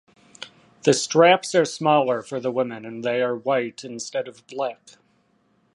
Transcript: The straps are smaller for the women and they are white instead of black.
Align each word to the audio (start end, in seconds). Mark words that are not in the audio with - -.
The 0.81 0.95
straps 0.95 1.53
are 1.53 1.63
smaller 1.63 2.23
for 2.23 2.39
the 2.39 2.51
women 2.51 2.87
and 2.87 3.03
they 3.03 3.21
are 3.21 3.37
white 3.37 3.83
instead 3.83 4.27
of 4.27 4.47
black. 4.47 4.93